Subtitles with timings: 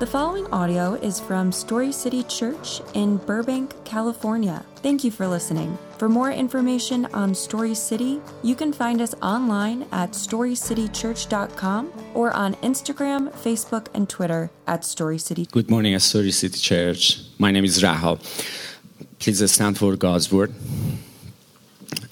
[0.00, 4.64] The following audio is from Story City Church in Burbank, California.
[4.76, 5.76] Thank you for listening.
[5.98, 12.54] For more information on Story City, you can find us online at storycitychurch.com or on
[12.62, 15.46] Instagram, Facebook, and Twitter at Story City.
[15.52, 17.20] Good morning at Story City Church.
[17.38, 18.22] My name is Rahab.
[19.18, 20.54] Please stand for God's word.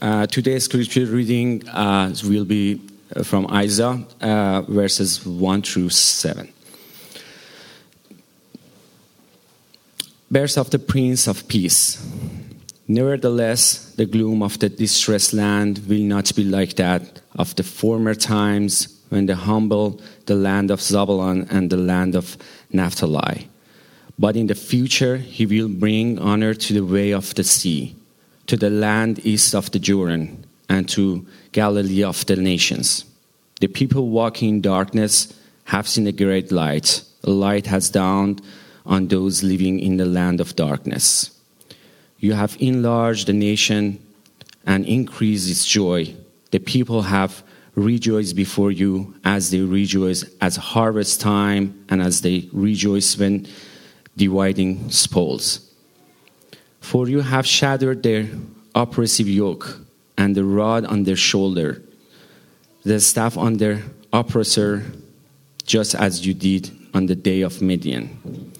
[0.02, 2.82] Uh, today's scripture reading uh, will be
[3.24, 6.52] from Isaiah, uh, verses 1 through 7.
[10.30, 12.06] Verse of the Prince of Peace.
[12.86, 18.14] Nevertheless, the gloom of the distressed land will not be like that of the former
[18.14, 22.36] times when the humble the land of Zebulun and the land of
[22.70, 23.48] Naphtali.
[24.18, 27.96] But in the future, he will bring honor to the way of the sea,
[28.48, 33.06] to the land east of the Jordan, and to Galilee of the nations.
[33.60, 35.32] The people walking in darkness
[35.64, 37.02] have seen a great light.
[37.24, 38.42] A light has dawned
[38.88, 41.30] on those living in the land of darkness.
[42.18, 44.04] You have enlarged the nation
[44.66, 46.16] and increased its joy.
[46.50, 52.48] The people have rejoiced before you as they rejoice at harvest time and as they
[52.52, 53.46] rejoice when
[54.16, 55.60] dividing spoils.
[56.80, 58.28] For you have shattered their
[58.74, 59.80] oppressive yoke
[60.16, 61.82] and the rod on their shoulder,
[62.82, 64.84] the staff on their oppressor,
[65.64, 68.52] just as you did on the day of Midian.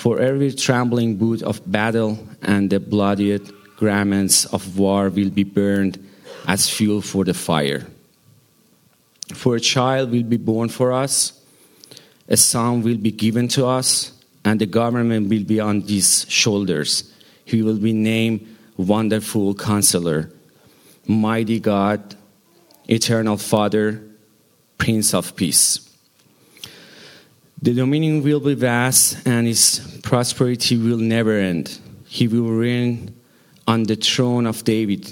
[0.00, 6.00] For every trembling boot of battle and the bloodied garments of war will be burned
[6.48, 7.86] as fuel for the fire.
[9.34, 11.38] For a child will be born for us,
[12.28, 14.12] a son will be given to us,
[14.42, 17.12] and the government will be on his shoulders.
[17.44, 20.32] He will be named Wonderful Counselor,
[21.06, 22.16] Mighty God,
[22.88, 24.02] Eternal Father,
[24.78, 25.89] Prince of Peace.
[27.61, 31.79] The dominion will be vast and his prosperity will never end.
[32.05, 33.15] He will reign
[33.67, 35.11] on the throne of David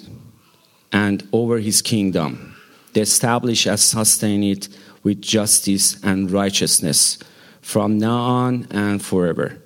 [0.92, 2.56] and over his kingdom,
[2.94, 4.70] to establish and sustain it
[5.02, 7.18] with justice and righteousness
[7.62, 9.58] from now on and forever.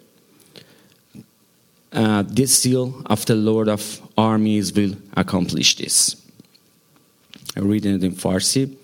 [1.91, 6.15] Uh, this seal of the Lord of armies will accomplish this.
[7.55, 8.77] I read it in Farsi.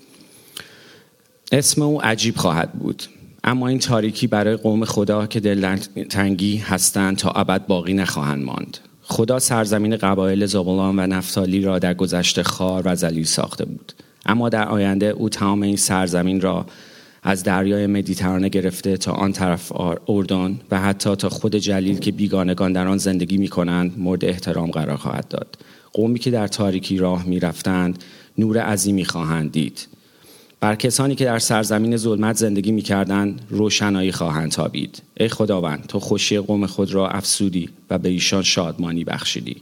[1.52, 3.04] اسم او عجیب خواهد بود
[3.45, 8.79] اما این تاریکی برای قوم خدا که دلتنگی هستند تا ابد باقی نخواهند ماند.
[9.03, 13.93] خدا سرزمین قبایل زبولان و نفتالی را در گذشته خار و ذلیل ساخته بود.
[14.27, 16.67] اما در آینده او تمام این سرزمین را
[17.23, 19.73] از دریای مدیترانه گرفته تا آن طرف
[20.09, 24.71] اردن و حتی تا خود جلیل که بیگانگان در آن زندگی می کنند مورد احترام
[24.71, 25.59] قرار خواهد داد.
[25.93, 28.05] قومی که در تاریکی راه می رفتند
[28.39, 29.89] نور عظیمی خواهند دید.
[30.61, 35.03] بر کسانی که در سرزمین ظلمت زندگی می‌کردند روشنایی خواهند تابید.
[35.17, 39.57] ای خداوند تو خوشی قوم خود را افسودی و به ایشان شادمانی بخشیدی.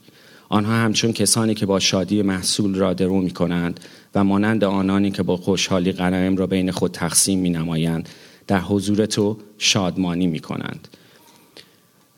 [0.49, 3.81] آنها همچون کسانی که با شادی محصول را درو می کنند
[4.15, 8.09] و مانند آنانی که با خوشحالی غنایم را بین خود تقسیم می نمایند
[8.47, 10.89] در حضور تو شادمانی می کنند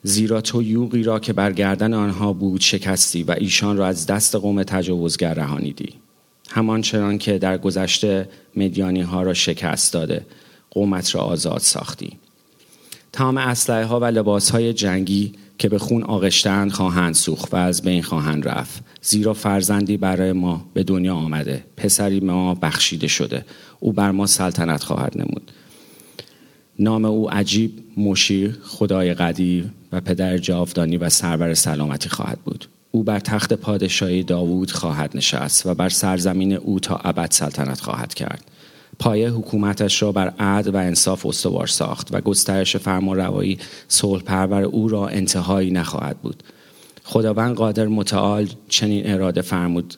[0.03, 4.63] زیرا تو یوقی را که برگردن آنها بود شکستی و ایشان را از دست قوم
[4.63, 5.95] تجاوزگر رهانیدی.
[6.49, 10.27] همان چنان که در گذشته مدیانی ها را شکست داده
[10.71, 12.19] قومت را آزاد ساختی.
[13.13, 17.83] تمام اسلحه ها و لباس های جنگی که به خون آغشتند خواهند سوخت و از
[17.83, 18.83] بین خواهند رفت.
[19.03, 21.65] زیرا فرزندی برای ما به دنیا آمده.
[21.77, 23.45] پسری ما بخشیده شده.
[23.81, 25.53] او بر ما سلطنت خواهد نمود.
[26.79, 32.69] نام او عجیب مشیر خدای قدیر و پدر جاودانی و سرور سلامتی خواهد بود.
[32.99, 38.15] او بر تخت پادشاهی داوود خواهد نشست و بر سرزمین او تا ابد سلطنت خواهد
[38.15, 38.45] کرد
[38.99, 44.63] پایه حکومتش را بر عدل و انصاف استوار ساخت و گسترش فرما روایی صلح پرور
[44.63, 46.43] او را انتهایی نخواهد بود
[47.05, 49.95] خداوند قادر متعال چنین اراده فرمود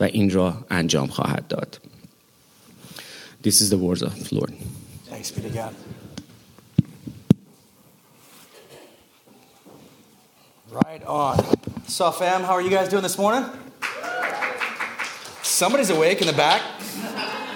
[0.00, 1.80] و این را انجام خواهد داد
[3.42, 4.52] This is the words of the Lord.
[5.10, 5.74] Thanks be to God.
[10.72, 11.38] Right on.
[11.86, 13.44] So, fam, how are you guys doing this morning?
[15.42, 16.62] Somebody's awake in the back.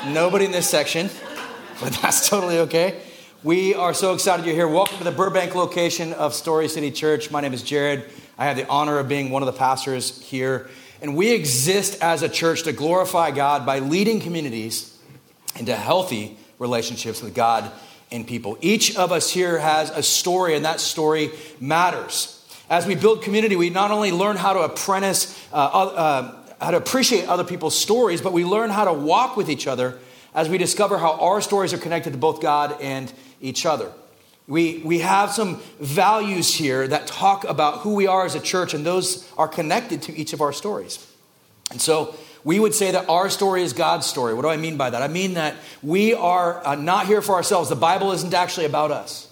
[0.09, 1.09] Nobody in this section,
[1.81, 3.01] but that's totally okay.
[3.43, 4.69] We are so excited you're here.
[4.69, 7.31] Welcome to the Burbank location of Story City Church.
[7.31, 8.05] My name is Jared.
[8.37, 10.69] I have the honor of being one of the pastors here.
[11.01, 14.95] And we exist as a church to glorify God by leading communities
[15.59, 17.73] into healthy relationships with God
[18.13, 18.59] and people.
[18.61, 22.36] Each of us here has a story, and that story matters.
[22.69, 26.77] As we build community, we not only learn how to apprentice, uh, uh, how to
[26.77, 29.99] appreciate other people's stories, but we learn how to walk with each other
[30.35, 33.93] as we discover how our stories are connected to both God and each other.
[34.49, 38.75] We, we have some values here that talk about who we are as a church,
[38.75, 41.05] and those are connected to each of our stories.
[41.71, 42.15] And so
[42.45, 44.35] we would say that our story is God's story.
[44.35, 45.03] What do I mean by that?
[45.03, 47.69] I mean that we are uh, not here for ourselves.
[47.69, 49.26] The Bible isn't actually about us.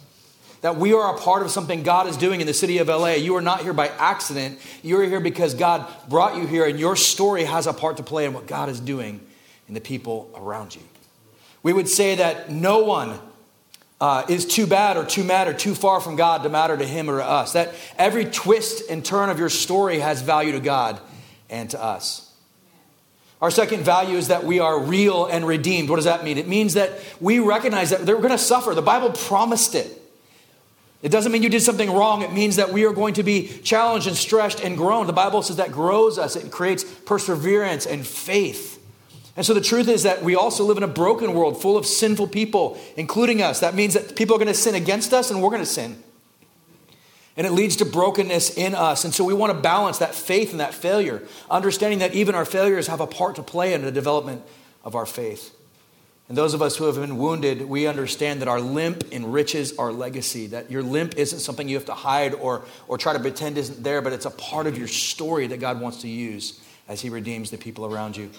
[0.64, 3.16] That we are a part of something God is doing in the city of LA.
[3.16, 4.58] You are not here by accident.
[4.82, 8.25] You're here because God brought you here, and your story has a part to play
[8.25, 9.20] in what God is doing
[9.69, 10.81] in the people around you.
[11.62, 13.19] We would say that no one
[14.00, 16.87] uh, is too bad or too mad or too far from God to matter to
[16.87, 17.52] him or to us.
[17.52, 20.99] That every twist and turn of your story has value to God
[21.50, 22.32] and to us.
[23.43, 25.90] Our second value is that we are real and redeemed.
[25.90, 26.38] What does that mean?
[26.38, 28.75] It means that we recognize that we're going to suffer.
[28.75, 30.00] The Bible promised it.
[31.04, 32.22] It doesn't mean you did something wrong.
[32.22, 35.06] It means that we are going to be challenged and stretched and grown.
[35.06, 38.82] The Bible says that grows us, it creates perseverance and faith.
[39.36, 41.84] And so the truth is that we also live in a broken world full of
[41.84, 43.60] sinful people, including us.
[43.60, 46.02] That means that people are going to sin against us and we're going to sin.
[47.36, 49.04] And it leads to brokenness in us.
[49.04, 52.46] And so we want to balance that faith and that failure, understanding that even our
[52.46, 54.42] failures have a part to play in the development
[54.82, 55.54] of our faith.
[56.28, 59.92] And those of us who have been wounded, we understand that our limp enriches our
[59.92, 63.58] legacy, that your limp isn't something you have to hide or, or try to pretend
[63.58, 67.02] isn't there, but it's a part of your story that God wants to use as
[67.02, 68.30] He redeems the people around you.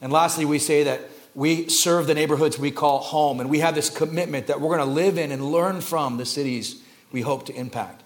[0.00, 1.02] And lastly, we say that
[1.34, 4.88] we serve the neighborhoods we call home, and we have this commitment that we're going
[4.88, 6.82] to live in and learn from the cities
[7.12, 8.02] we hope to impact.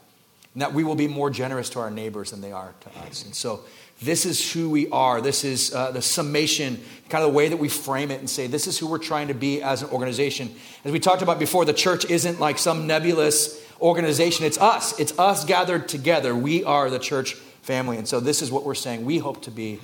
[0.54, 3.24] And that we will be more generous to our neighbors than they are to us.
[3.24, 3.60] And so,
[4.04, 5.20] this is who we are.
[5.20, 8.46] This is uh, the summation, kind of the way that we frame it and say,
[8.46, 10.54] this is who we're trying to be as an organization.
[10.84, 14.44] As we talked about before, the church isn't like some nebulous organization.
[14.46, 14.98] It's us.
[14.98, 16.34] It's us gathered together.
[16.34, 17.96] We are the church family.
[17.96, 19.80] And so, this is what we're saying we hope to be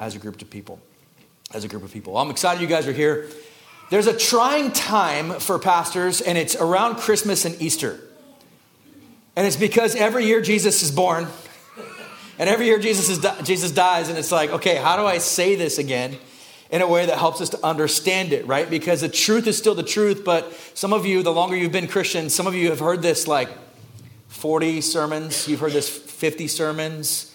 [0.00, 0.80] as a group of people
[1.54, 2.16] as a group of people.
[2.16, 3.28] I'm excited you guys are here.
[3.90, 8.00] There's a trying time for pastors, and it's around Christmas and Easter.
[9.36, 11.26] And it's because every year Jesus is born,
[12.38, 15.54] and every year Jesus, is, Jesus dies, and it's like, okay, how do I say
[15.54, 16.16] this again
[16.70, 18.68] in a way that helps us to understand it, right?
[18.68, 21.88] Because the truth is still the truth, but some of you, the longer you've been
[21.88, 23.50] Christian, some of you have heard this like
[24.28, 27.28] 40 sermons, you've heard this 50 sermons.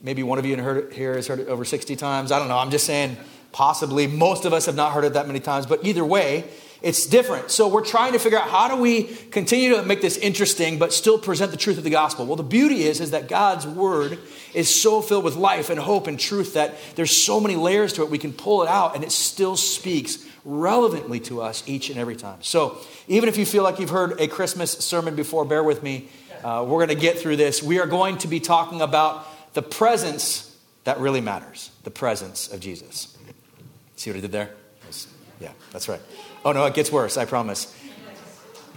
[0.00, 0.56] Maybe one of you
[0.92, 2.30] here has heard it over 60 times.
[2.30, 2.58] I don't know.
[2.58, 3.16] I'm just saying,
[3.52, 4.06] possibly.
[4.06, 5.64] Most of us have not heard it that many times.
[5.64, 6.44] But either way,
[6.84, 7.50] it's different.
[7.50, 10.92] So we're trying to figure out how do we continue to make this interesting but
[10.92, 12.26] still present the truth of the gospel.
[12.26, 14.18] Well, the beauty is is that God's word
[14.52, 18.02] is so filled with life and hope and truth that there's so many layers to
[18.02, 21.98] it we can pull it out and it still speaks relevantly to us each and
[21.98, 22.42] every time.
[22.42, 22.76] So,
[23.08, 26.10] even if you feel like you've heard a Christmas sermon before, bear with me.
[26.42, 27.62] Uh, we're going to get through this.
[27.62, 30.54] We are going to be talking about the presence
[30.84, 33.16] that really matters the presence of Jesus.
[33.96, 34.50] See what I did there?
[35.40, 36.00] Yeah, that's right.
[36.44, 37.74] Oh, no, it gets worse, I promise.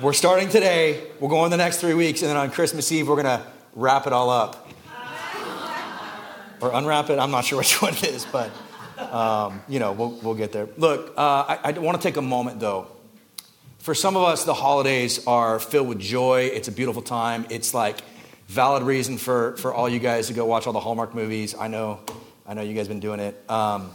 [0.01, 3.21] We're starting today, we're going the next three weeks, and then on Christmas Eve, we're
[3.21, 4.69] going to wrap it all up.
[6.61, 8.51] Or unwrap it, I'm not sure which one it is, but
[8.97, 10.69] um, you know, we'll, we'll get there.
[10.77, 12.87] Look, uh, I, I want to take a moment though.
[13.79, 16.49] For some of us, the holidays are filled with joy.
[16.53, 17.45] It's a beautiful time.
[17.49, 17.99] It's like
[18.47, 21.53] valid reason for, for all you guys to go watch all the Hallmark movies.
[21.53, 21.99] I know,
[22.47, 23.49] I know you guys have been doing it.
[23.49, 23.91] Um,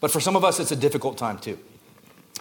[0.00, 1.58] but for some of us, it's a difficult time too.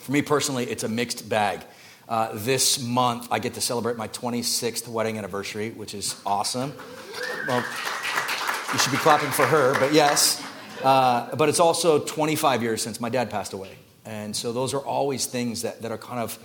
[0.02, 1.62] For me personally, it's a mixed bag.
[2.10, 6.74] Uh, this month, I get to celebrate my 26th wedding anniversary, which is awesome.
[7.48, 7.64] Well,
[8.74, 10.44] you should be clapping for her, but yes.
[10.84, 13.78] Uh, but it's also 25 years since my dad passed away.
[14.04, 16.38] And so those are always things that, that are kind of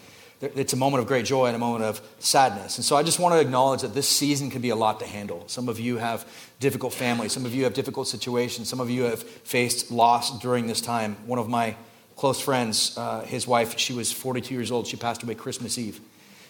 [0.43, 2.77] it's a moment of great joy and a moment of sadness.
[2.77, 5.07] And so I just want to acknowledge that this season can be a lot to
[5.07, 5.45] handle.
[5.47, 6.29] Some of you have
[6.61, 10.67] difficult families, some of you have difficult situations, some of you have faced loss during
[10.67, 11.17] this time.
[11.25, 11.75] One of my
[12.17, 14.87] close friends, uh, his wife, she was 42 years old.
[14.87, 16.01] She passed away Christmas Eve.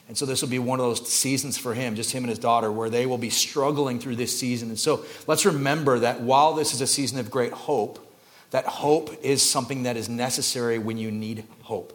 [0.09, 2.39] And so this will be one of those seasons for him, just him and his
[2.39, 4.69] daughter, where they will be struggling through this season.
[4.69, 7.99] And so let's remember that while this is a season of great hope,
[8.53, 11.93] that hope is something that is necessary when you need hope.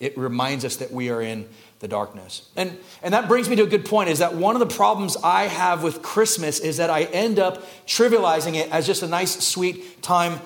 [0.00, 1.46] It reminds us that we are in
[1.80, 2.48] the darkness.
[2.56, 5.16] And, and that brings me to a good point is that one of the problems
[5.22, 9.46] I have with Christmas is that I end up trivializing it as just a nice,
[9.46, 10.40] sweet time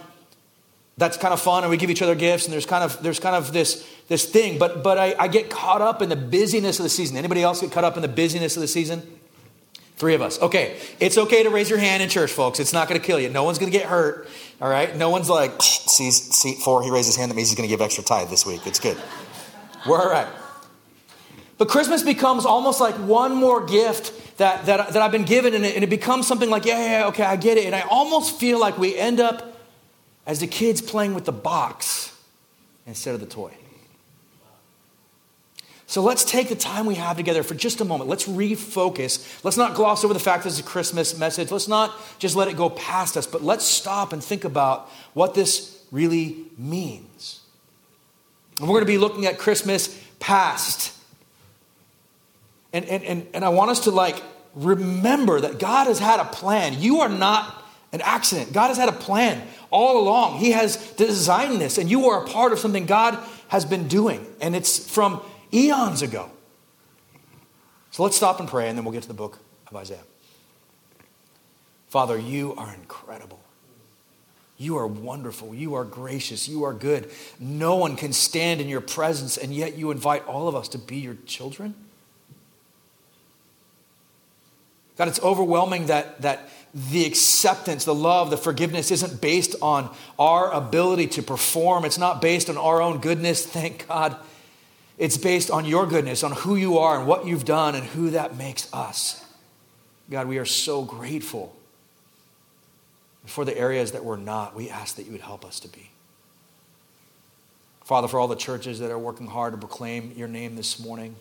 [0.98, 3.20] that's kind of fun and we give each other gifts and there's kind of, there's
[3.20, 4.58] kind of this, this thing.
[4.58, 7.16] But, but I, I get caught up in the busyness of the season.
[7.16, 9.02] Anybody else get caught up in the busyness of the season?
[9.96, 10.40] Three of us.
[10.40, 10.78] Okay.
[10.98, 12.60] It's okay to raise your hand in church, folks.
[12.60, 13.28] It's not going to kill you.
[13.28, 14.28] No one's going to get hurt.
[14.60, 14.94] All right.
[14.96, 17.30] No one's like, see, seat four, he raised his hand.
[17.30, 18.66] That means he's going to give extra tithe this week.
[18.66, 18.96] It's good.
[19.86, 20.28] We're all right.
[21.58, 25.64] But Christmas becomes almost like one more gift that, that, that I've been given, and
[25.64, 27.64] it, and it becomes something like, yeah, yeah, okay, I get it.
[27.64, 29.55] And I almost feel like we end up
[30.26, 32.12] as the kids playing with the box
[32.86, 33.52] instead of the toy.
[35.88, 38.10] So let's take the time we have together for just a moment.
[38.10, 39.44] Let's refocus.
[39.44, 41.52] Let's not gloss over the fact this is a Christmas message.
[41.52, 45.34] Let's not just let it go past us, but let's stop and think about what
[45.34, 47.40] this really means.
[48.58, 50.92] And we're going to be looking at Christmas past.
[52.72, 54.20] And, and, and, and I want us to like
[54.56, 56.80] remember that God has had a plan.
[56.80, 58.52] You are not an accident.
[58.52, 60.38] God has had a plan all along.
[60.38, 63.18] He has designed this, and you are a part of something God
[63.48, 64.26] has been doing.
[64.40, 65.20] And it's from
[65.52, 66.30] eons ago.
[67.90, 70.04] So let's stop and pray, and then we'll get to the book of Isaiah.
[71.88, 73.40] Father, you are incredible.
[74.58, 75.54] You are wonderful.
[75.54, 76.48] You are gracious.
[76.48, 77.10] You are good.
[77.38, 80.78] No one can stand in your presence, and yet you invite all of us to
[80.78, 81.74] be your children.
[84.96, 90.52] God, it's overwhelming that, that the acceptance, the love, the forgiveness isn't based on our
[90.52, 91.86] ability to perform.
[91.86, 94.14] It's not based on our own goodness, thank God.
[94.98, 98.10] It's based on your goodness, on who you are and what you've done and who
[98.10, 99.24] that makes us.
[100.10, 101.56] God, we are so grateful.
[103.24, 105.90] For the areas that we're not, we ask that you would help us to be.
[107.84, 111.16] Father, for all the churches that are working hard to proclaim your name this morning,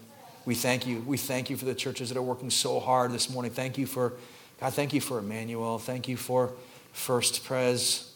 [0.45, 0.99] we thank you.
[1.01, 3.51] We thank you for the churches that are working so hard this morning.
[3.51, 4.13] Thank you for,
[4.59, 5.79] God, thank you for Emmanuel.
[5.79, 6.53] Thank you for
[6.93, 8.11] First Pres.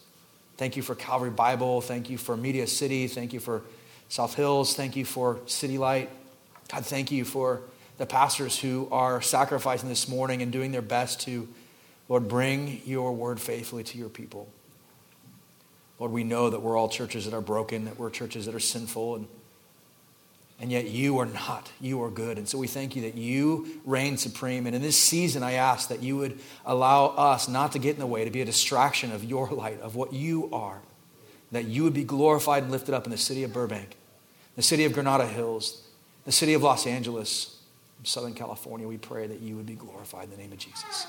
[0.56, 1.80] Thank you for Calvary Bible.
[1.80, 3.06] Thank you for Media City.
[3.08, 3.62] Thank you for
[4.08, 4.74] South Hills.
[4.74, 6.10] Thank you for City Light.
[6.70, 7.60] God, thank you for
[7.98, 11.48] the pastors who are sacrificing this morning and doing their best to,
[12.08, 14.48] Lord, bring your word faithfully to your people.
[15.98, 18.60] Lord, we know that we're all churches that are broken, that we're churches that are
[18.60, 19.28] sinful, and,
[20.60, 21.72] and yet you are not.
[21.80, 22.38] You are good.
[22.38, 24.66] And so we thank you that you reign supreme.
[24.66, 28.00] And in this season, I ask that you would allow us not to get in
[28.00, 30.80] the way, to be a distraction of your light, of what you are,
[31.50, 33.96] that you would be glorified and lifted up in the city of Burbank
[34.56, 35.82] the city of Granada Hills,
[36.26, 37.60] the city of Los Angeles,
[38.02, 41.06] Southern California, we pray that you would be glorified in the name of Jesus.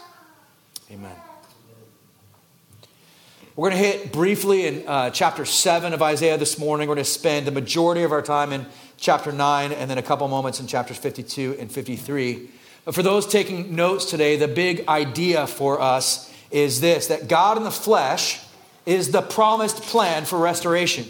[0.89, 1.15] Amen.
[3.57, 6.87] We're going to hit briefly in uh, chapter 7 of Isaiah this morning.
[6.87, 8.65] We're going to spend the majority of our time in
[8.95, 12.49] chapter 9 and then a couple moments in chapters 52 and 53.
[12.85, 17.57] But for those taking notes today, the big idea for us is this that God
[17.57, 18.41] in the flesh
[18.85, 21.05] is the promised plan for restoration.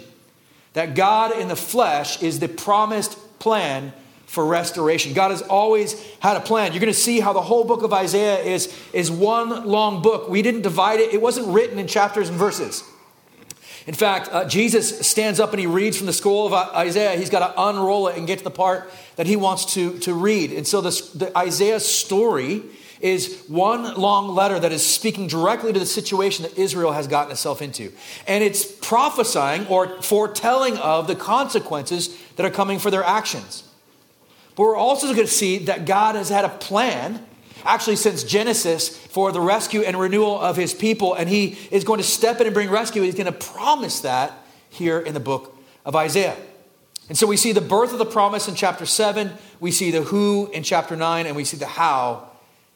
[0.73, 3.93] That God in the flesh is the promised plan
[4.31, 5.11] for restoration.
[5.11, 6.71] God has always had a plan.
[6.71, 10.29] You're going to see how the whole book of Isaiah is, is one long book.
[10.29, 12.81] We didn't divide it, it wasn't written in chapters and verses.
[13.87, 17.17] In fact, uh, Jesus stands up and he reads from the scroll of Isaiah.
[17.17, 20.13] He's got to unroll it and get to the part that he wants to, to
[20.13, 20.53] read.
[20.53, 22.63] And so the Isaiah story
[23.01, 27.33] is one long letter that is speaking directly to the situation that Israel has gotten
[27.33, 27.91] itself into.
[28.27, 33.63] And it's prophesying or foretelling of the consequences that are coming for their actions.
[34.55, 37.25] But we're also going to see that God has had a plan,
[37.63, 41.13] actually, since Genesis, for the rescue and renewal of his people.
[41.13, 43.01] And he is going to step in and bring rescue.
[43.01, 44.33] He's going to promise that
[44.69, 46.37] here in the book of Isaiah.
[47.09, 50.01] And so we see the birth of the promise in chapter 7, we see the
[50.01, 52.29] who in chapter 9, and we see the how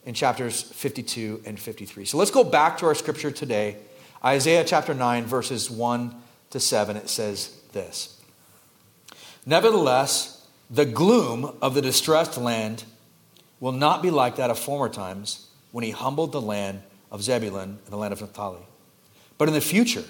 [0.05, 2.05] in chapters 52 and 53.
[2.05, 3.77] So let's go back to our scripture today.
[4.24, 6.15] Isaiah chapter 9, verses 1
[6.50, 6.98] to 7.
[6.98, 8.20] It says this
[9.46, 10.35] Nevertheless,
[10.69, 12.84] the gloom of the distressed land
[13.60, 16.81] will not be like that of former times when he humbled the land
[17.12, 18.65] of Zebulun and the land of Naphtali.
[19.38, 20.03] But in the future,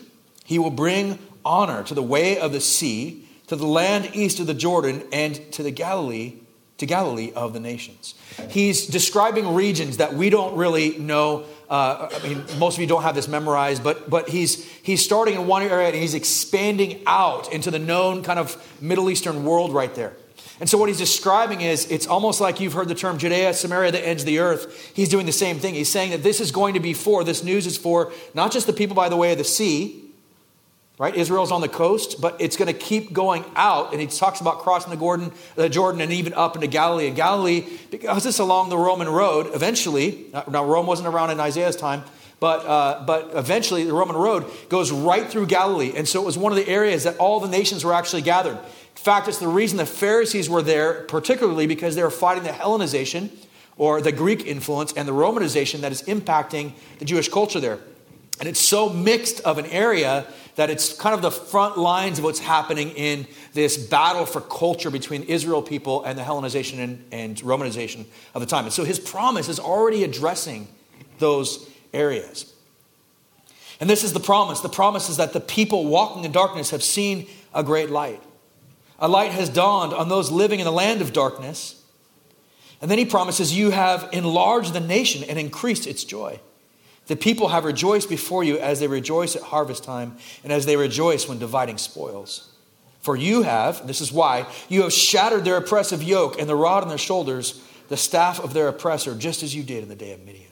[0.43, 4.47] he will bring honor to the way of the sea, to the land east of
[4.47, 6.35] the Jordan, and to the Galilee
[6.77, 8.15] to Galilee of the nations.
[8.49, 11.45] He's describing regions that we don't really know.
[11.69, 15.35] Uh, I mean, most of you don't have this memorized, but, but he's, he's starting
[15.35, 19.73] in one area and he's expanding out into the known kind of Middle Eastern world
[19.73, 20.17] right there.
[20.59, 23.91] And so, what he's describing is it's almost like you've heard the term Judea, Samaria,
[23.91, 24.93] the ends of the earth.
[24.95, 25.73] He's doing the same thing.
[25.73, 28.65] He's saying that this is going to be for, this news is for not just
[28.65, 30.05] the people by the way of the sea,
[30.97, 31.13] right?
[31.13, 33.91] Israel's on the coast, but it's going to keep going out.
[33.91, 37.07] And he talks about crossing the Jordan, the Jordan and even up into Galilee.
[37.07, 41.75] And Galilee, because it's along the Roman road, eventually, now Rome wasn't around in Isaiah's
[41.75, 42.03] time,
[42.39, 45.91] but, uh, but eventually the Roman road goes right through Galilee.
[45.95, 48.57] And so it was one of the areas that all the nations were actually gathered.
[49.05, 53.29] Fact, it's the reason the Pharisees were there, particularly because they were fighting the Hellenization
[53.77, 57.77] or the Greek influence and the Romanization that is impacting the Jewish culture there.
[58.39, 62.23] And it's so mixed of an area that it's kind of the front lines of
[62.23, 67.37] what's happening in this battle for culture between Israel people and the Hellenization and, and
[67.37, 68.63] Romanization of the time.
[68.63, 70.67] And so his promise is already addressing
[71.19, 72.51] those areas.
[73.79, 74.61] And this is the promise.
[74.61, 78.23] The promise is that the people walking in darkness have seen a great light.
[78.99, 81.81] A light has dawned on those living in the land of darkness.
[82.81, 86.39] And then he promises, You have enlarged the nation and increased its joy.
[87.07, 90.75] The people have rejoiced before you as they rejoice at harvest time and as they
[90.75, 92.51] rejoice when dividing spoils.
[93.01, 96.81] For you have, this is why, you have shattered their oppressive yoke and the rod
[96.81, 100.11] on their shoulders, the staff of their oppressor, just as you did in the day
[100.11, 100.51] of Midian.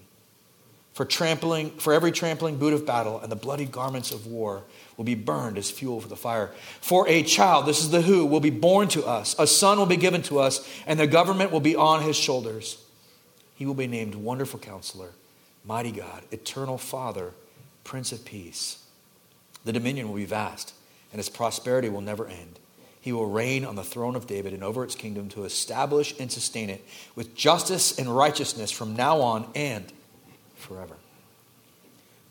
[0.93, 4.63] For trampling, for every trampling boot of battle and the bloody garments of war
[4.97, 6.51] will be burned as fuel for the fire.
[6.81, 9.35] For a child, this is the who, will be born to us.
[9.39, 12.83] A son will be given to us, and the government will be on his shoulders.
[13.55, 15.11] He will be named Wonderful Counselor,
[15.65, 17.31] Mighty God, Eternal Father,
[17.83, 18.83] Prince of Peace.
[19.65, 20.73] The dominion will be vast,
[21.11, 22.59] and its prosperity will never end.
[22.99, 26.31] He will reign on the throne of David and over its kingdom to establish and
[26.31, 26.85] sustain it
[27.15, 29.91] with justice and righteousness from now on and
[30.55, 30.95] forever.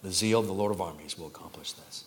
[0.02, 2.04] The zeal of the Lord of armies will accomplish this.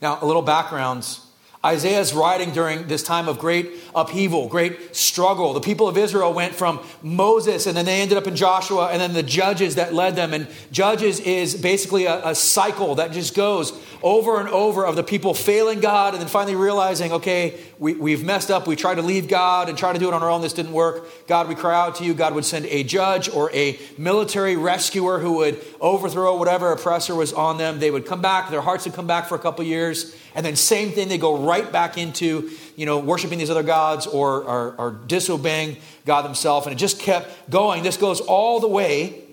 [0.00, 1.18] Now, a little background
[1.64, 5.52] Isaiah is writing during this time of great upheaval, great struggle.
[5.52, 9.00] The people of Israel went from Moses and then they ended up in Joshua and
[9.00, 10.32] then the judges that led them.
[10.32, 13.72] And judges is basically a, a, cycle that just goes
[14.04, 18.24] over and over of the people failing God and then finally realizing, okay, we, we've
[18.24, 18.68] messed up.
[18.68, 20.42] We tried to leave God and try to do it on our own.
[20.42, 21.26] This didn't work.
[21.26, 22.14] God, we cry out to you.
[22.14, 27.32] God would send a judge or a military rescuer who would overthrow whatever oppressor was
[27.32, 27.80] on them.
[27.80, 28.48] They would come back.
[28.48, 31.36] Their hearts would come back for a couple years and then same thing, they go
[31.36, 36.64] right back into, you know, worshiping these other gods or, or, or disobeying God Himself.
[36.64, 37.82] And it just kept going.
[37.82, 39.24] This goes all the way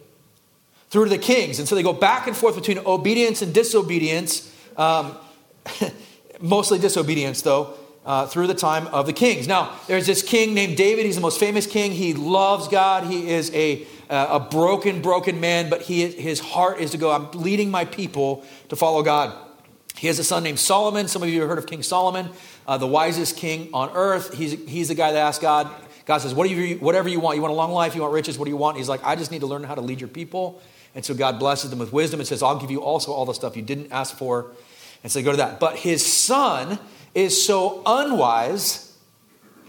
[0.89, 1.59] through to the kings.
[1.59, 5.15] And so they go back and forth between obedience and disobedience, um,
[6.39, 7.75] mostly disobedience, though.
[8.03, 9.47] Uh, through the time of the kings.
[9.47, 11.05] Now, there's this king named David.
[11.05, 11.91] He's the most famous king.
[11.91, 13.03] He loves God.
[13.03, 17.11] He is a, uh, a broken, broken man, but he, his heart is to go,
[17.11, 19.44] I'm leading my people to follow God.
[19.97, 21.07] He has a son named Solomon.
[21.07, 22.29] Some of you have heard of King Solomon,
[22.67, 24.33] uh, the wisest king on earth.
[24.33, 25.69] He's, he's the guy that asked God,
[26.05, 27.35] God says, whatever you, whatever you want.
[27.35, 28.77] You want a long life, you want riches, what do you want?
[28.77, 30.61] He's like, I just need to learn how to lead your people.
[30.93, 33.33] And so God blesses them with wisdom and says, I'll give you also all the
[33.33, 34.51] stuff you didn't ask for.
[35.03, 35.59] And so they go to that.
[35.59, 36.79] But his son
[37.13, 38.95] is so unwise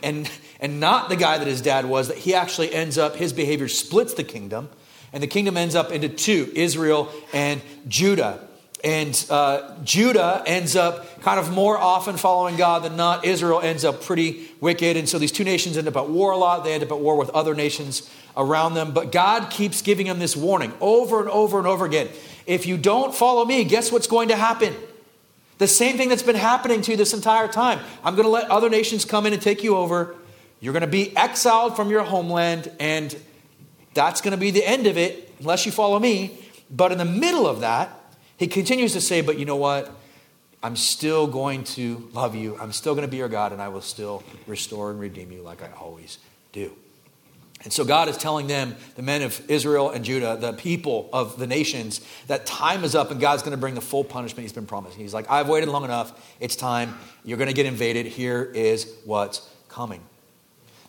[0.03, 3.33] and, and not the guy that his dad was that he actually ends up, his
[3.33, 4.68] behavior splits the kingdom.
[5.12, 8.45] And the kingdom ends up into two Israel and Judah.
[8.85, 13.25] And uh, Judah ends up kind of more often following God than not.
[13.25, 14.97] Israel ends up pretty wicked.
[14.97, 16.62] And so these two nations end up at war a lot.
[16.62, 18.93] They end up at war with other nations around them.
[18.93, 22.09] But God keeps giving them this warning over and over and over again.
[22.47, 24.75] If you don't follow me, guess what's going to happen?
[25.59, 27.81] The same thing that's been happening to you this entire time.
[28.05, 30.15] I'm going to let other nations come in and take you over.
[30.61, 33.17] You're going to be exiled from your homeland, and
[33.95, 36.39] that's going to be the end of it unless you follow me.
[36.71, 37.91] But in the middle of that,
[38.37, 39.90] he continues to say, But you know what?
[40.62, 42.57] I'm still going to love you.
[42.61, 45.42] I'm still going to be your God, and I will still restore and redeem you
[45.42, 46.18] like I always
[46.53, 46.72] do.
[47.64, 51.38] And so God is telling them, the men of Israel and Judah, the people of
[51.38, 54.53] the nations, that time is up and God's going to bring the full punishment he's
[54.53, 54.96] been promised.
[54.96, 56.37] He's like, I've waited long enough.
[56.38, 56.96] It's time.
[57.25, 58.07] You're going to get invaded.
[58.07, 60.01] Here is what's coming.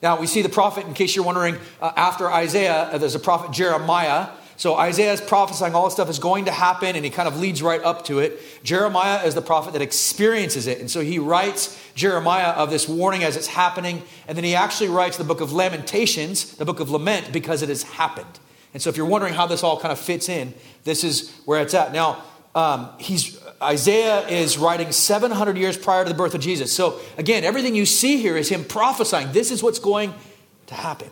[0.04, 3.20] Now, we see the prophet, in case you're wondering, uh, after Isaiah, uh, there's a
[3.20, 7.12] prophet Jeremiah so Isaiah is prophesying all this stuff is going to happen, and he
[7.12, 8.40] kind of leads right up to it.
[8.64, 10.80] Jeremiah is the prophet that experiences it.
[10.80, 14.02] And so he writes Jeremiah of this warning as it's happening.
[14.28, 17.70] And then he actually writes the book of Lamentations, the book of lament, because it
[17.70, 18.40] has happened.
[18.74, 21.62] And so if you're wondering how this all kind of fits in, this is where
[21.62, 21.94] it's at.
[21.94, 22.24] Now,
[22.56, 26.72] um, he's Isaiah is writing 700 years prior to the birth of Jesus.
[26.72, 29.32] So again, everything you see here is him prophesying.
[29.32, 30.14] This is what's going
[30.68, 31.10] to happen,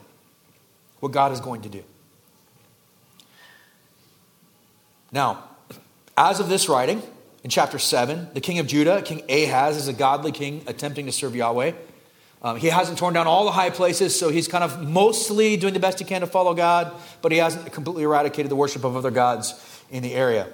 [1.00, 1.84] what God is going to do.
[5.16, 5.46] Now,
[6.18, 7.02] as of this writing,
[7.42, 11.14] in chapter 7, the king of Judah, King Ahaz, is a godly king attempting to
[11.14, 11.72] serve Yahweh.
[12.42, 15.74] Um, he hasn't torn down all the high places, so he's kind of mostly doing
[15.74, 18.98] the best he can to follow God, but he hasn't completely eradicated the worship of
[18.98, 19.54] other gods
[19.90, 20.50] in the area.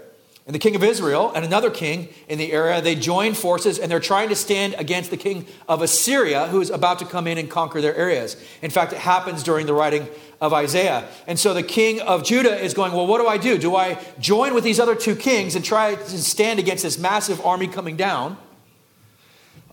[0.46, 3.92] And the king of Israel and another king in the area, they join forces and
[3.92, 7.38] they're trying to stand against the king of Assyria who is about to come in
[7.38, 8.36] and conquer their areas.
[8.62, 10.08] In fact, it happens during the writing
[10.42, 11.08] of Isaiah.
[11.28, 13.58] And so the king of Judah is going, Well, what do I do?
[13.58, 17.40] Do I join with these other two kings and try to stand against this massive
[17.46, 18.38] army coming down?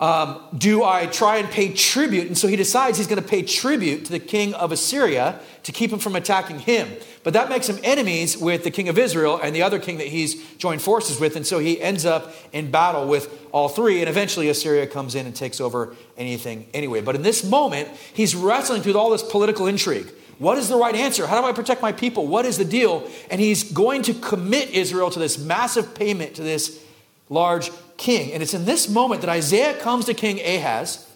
[0.01, 2.29] Um, do I try and pay tribute?
[2.29, 5.73] And so he decides he's going to pay tribute to the king of Assyria to
[5.73, 6.89] keep him from attacking him.
[7.25, 10.07] But that makes him enemies with the king of Israel and the other king that
[10.07, 11.35] he's joined forces with.
[11.35, 13.99] And so he ends up in battle with all three.
[13.99, 17.01] And eventually Assyria comes in and takes over anything anyway.
[17.01, 20.07] But in this moment, he's wrestling through all this political intrigue.
[20.39, 21.27] What is the right answer?
[21.27, 22.27] How do I protect my people?
[22.27, 23.09] What is the deal?
[23.31, 26.83] And he's going to commit Israel to this massive payment to this
[27.29, 28.33] large king.
[28.33, 31.07] And it's in this moment that Isaiah comes to King Ahaz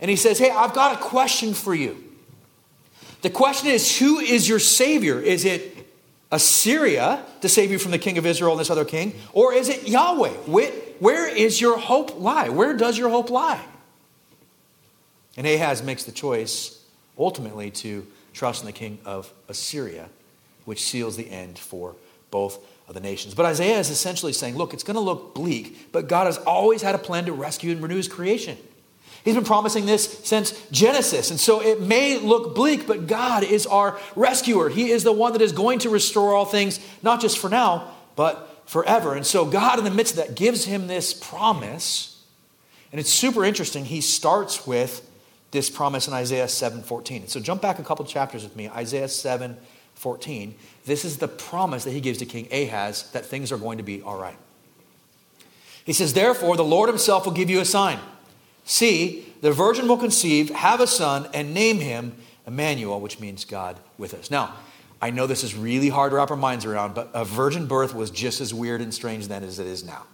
[0.00, 2.02] And he says, Hey, I've got a question for you.
[3.22, 5.20] The question is, who is your Savior?
[5.20, 5.86] Is it
[6.32, 9.14] Assyria to save you from the king of Israel and this other king?
[9.32, 10.30] Or is it Yahweh?
[10.98, 12.48] Where is your hope lie?
[12.48, 13.64] Where does your hope lie?
[15.36, 16.82] And Ahaz makes the choice
[17.16, 20.08] ultimately to trust in the king of Assyria,
[20.64, 21.94] which seals the end for
[22.30, 23.34] both of the nations.
[23.34, 26.82] But Isaiah is essentially saying, look, it's going to look bleak, but God has always
[26.82, 28.56] had a plan to rescue and renew his creation.
[29.24, 31.30] He's been promising this since Genesis.
[31.30, 34.68] And so it may look bleak, but God is our rescuer.
[34.68, 37.92] He is the one that is going to restore all things, not just for now,
[38.16, 39.14] but forever.
[39.14, 42.20] And so God, in the midst of that, gives him this promise.
[42.90, 43.84] And it's super interesting.
[43.84, 45.08] He starts with
[45.52, 47.28] this promise in Isaiah 7:14.
[47.28, 48.68] So jump back a couple chapters with me.
[48.68, 50.54] Isaiah 7:14.
[50.84, 53.84] This is the promise that he gives to King Ahaz that things are going to
[53.84, 54.36] be all right.
[55.84, 57.98] He says, Therefore, the Lord himself will give you a sign.
[58.64, 62.14] See, the virgin will conceive, have a son, and name him
[62.46, 64.30] Emmanuel, which means God with us.
[64.30, 64.54] Now,
[65.00, 67.94] I know this is really hard to wrap our minds around, but a virgin birth
[67.94, 70.04] was just as weird and strange then as it is now.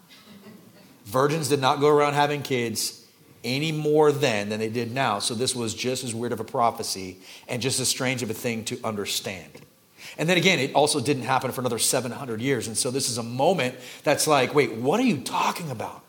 [1.05, 2.98] Virgins did not go around having kids
[3.45, 6.45] any more then than they did now, so this was just as weird of a
[6.45, 9.51] prophecy and just as strange of a thing to understand.
[10.17, 12.67] And then again, it also didn't happen for another 700 years.
[12.67, 13.75] And so this is a moment
[14.05, 16.03] that's like, wait, what are you talking about?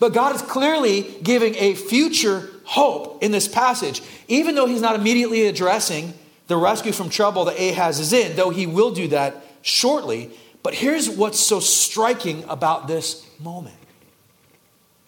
[0.00, 4.96] But God is clearly giving a future hope in this passage, even though he's not
[4.96, 6.14] immediately addressing
[6.48, 10.30] the rescue from trouble that Ahaz is in, though he will do that shortly.
[10.62, 13.76] But here's what's so striking about this moment.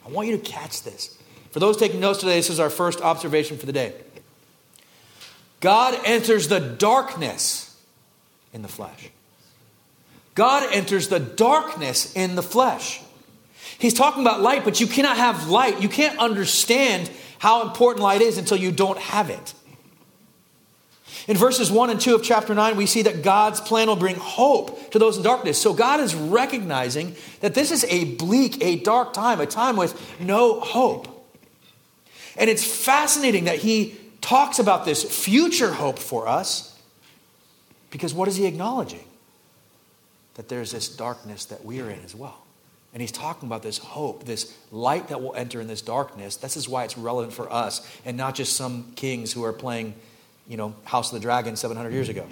[0.06, 1.18] I want you to catch this.
[1.50, 3.94] For those taking notes today, this is our first observation for the day.
[5.60, 7.76] God enters the darkness
[8.52, 9.10] in the flesh.
[10.34, 13.00] God enters the darkness in the flesh.
[13.78, 15.82] He's talking about light, but you cannot have light.
[15.82, 19.54] You can't understand how important light is until you don't have it.
[21.26, 24.16] In verses 1 and 2 of chapter 9, we see that God's plan will bring
[24.16, 25.60] hope to those in darkness.
[25.60, 30.20] So God is recognizing that this is a bleak, a dark time, a time with
[30.20, 31.09] no hope.
[32.40, 36.74] And it's fascinating that he talks about this future hope for us
[37.90, 39.04] because what is he acknowledging?
[40.34, 42.42] That there's this darkness that we are in as well.
[42.94, 46.36] And he's talking about this hope, this light that will enter in this darkness.
[46.36, 49.94] This is why it's relevant for us and not just some kings who are playing,
[50.48, 52.26] you know, House of the Dragon 700 years ago.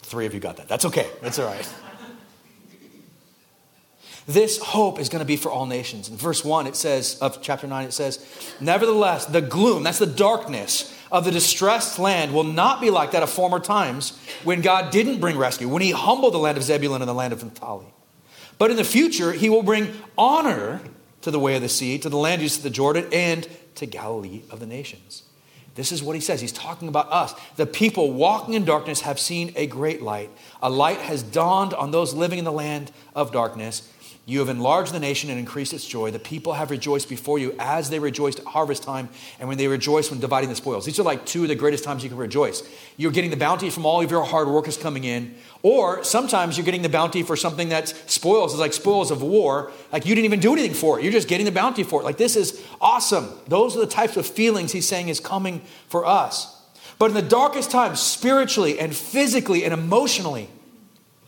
[0.00, 0.68] Three of you got that.
[0.68, 1.06] That's okay.
[1.20, 1.68] That's all right.
[4.28, 6.10] This hope is going to be for all nations.
[6.10, 8.24] In verse 1, it says, of chapter 9, it says,
[8.60, 13.22] Nevertheless, the gloom, that's the darkness, of the distressed land will not be like that
[13.22, 17.00] of former times when God didn't bring rescue, when he humbled the land of Zebulun
[17.00, 17.86] and the land of Naphtali.
[18.58, 20.82] But in the future, he will bring honor
[21.22, 23.86] to the way of the sea, to the land east of the Jordan, and to
[23.86, 25.22] Galilee of the nations.
[25.78, 26.40] This is what he says.
[26.40, 27.34] He's talking about us.
[27.54, 30.28] The people walking in darkness have seen a great light.
[30.60, 33.88] A light has dawned on those living in the land of darkness.
[34.28, 36.10] You have enlarged the nation and increased its joy.
[36.10, 39.08] The people have rejoiced before you as they rejoiced at harvest time
[39.40, 40.84] and when they rejoiced when dividing the spoils.
[40.84, 42.62] These are like two of the greatest times you can rejoice.
[42.98, 46.58] You're getting the bounty from all of your hard work is coming in, or sometimes
[46.58, 49.72] you're getting the bounty for something that's spoils, it's like spoils of war.
[49.92, 51.04] Like you didn't even do anything for it.
[51.04, 52.04] You're just getting the bounty for it.
[52.04, 53.30] Like this is awesome.
[53.46, 56.54] Those are the types of feelings he's saying is coming for us.
[56.98, 60.50] But in the darkest times, spiritually and physically and emotionally,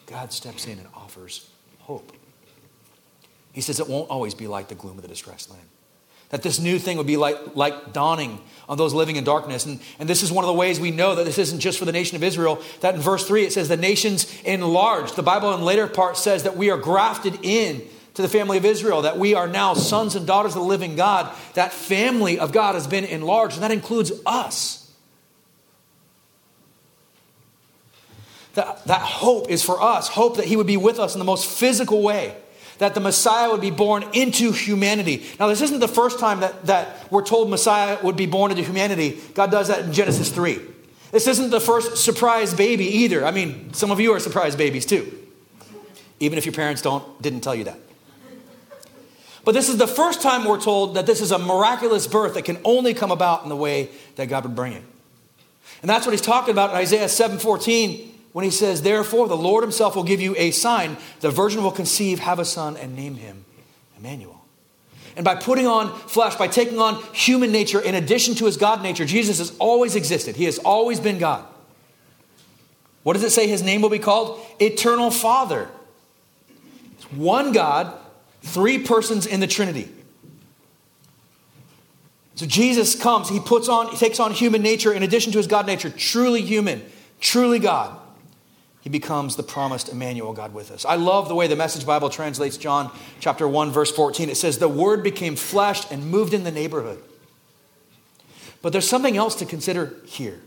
[0.04, 2.12] God steps in and offers hope.
[3.52, 5.66] He says it won't always be like the gloom of the distressed land.
[6.30, 9.66] That this new thing would be like, like dawning on those living in darkness.
[9.66, 11.84] And, and this is one of the ways we know that this isn't just for
[11.84, 12.62] the nation of Israel.
[12.82, 15.16] That in verse 3 it says the nations enlarged.
[15.16, 17.82] The Bible in later part says that we are grafted in
[18.14, 20.94] to the family of Israel, that we are now sons and daughters of the living
[20.94, 21.34] God.
[21.54, 24.76] That family of God has been enlarged, and that includes us.
[28.54, 31.24] That, that hope is for us, hope that He would be with us in the
[31.24, 32.36] most physical way
[32.80, 35.22] that the Messiah would be born into humanity.
[35.38, 38.62] Now, this isn't the first time that, that we're told Messiah would be born into
[38.62, 39.20] humanity.
[39.34, 40.58] God does that in Genesis 3.
[41.12, 43.24] This isn't the first surprise baby either.
[43.24, 45.12] I mean, some of you are surprise babies too,
[46.20, 47.78] even if your parents don't, didn't tell you that.
[49.44, 52.46] But this is the first time we're told that this is a miraculous birth that
[52.46, 54.82] can only come about in the way that God would bring it.
[55.82, 59.62] And that's what he's talking about in Isaiah 7:14 when he says, Therefore, the Lord
[59.62, 60.96] himself will give you a sign.
[61.20, 63.44] The virgin will conceive, have a son, and name him
[63.98, 64.40] Emmanuel.
[65.16, 68.82] And by putting on flesh, by taking on human nature in addition to his God
[68.82, 70.36] nature, Jesus has always existed.
[70.36, 71.44] He has always been God.
[73.02, 74.40] What does it say his name will be called?
[74.60, 75.68] Eternal Father.
[76.96, 77.92] It's one God,
[78.42, 79.90] three persons in the Trinity.
[82.36, 85.46] So Jesus comes, he puts on, he takes on human nature in addition to his
[85.46, 86.82] God nature, truly human,
[87.20, 87.99] truly God.
[88.80, 90.84] He becomes the promised Emmanuel, God with us.
[90.84, 92.90] I love the way the Message Bible translates John
[93.20, 94.30] chapter 1, verse 14.
[94.30, 97.02] It says, The Word became flesh and moved in the neighborhood.
[98.62, 100.40] But there's something else to consider here